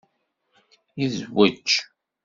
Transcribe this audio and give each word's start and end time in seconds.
Yezwej. 0.99 1.69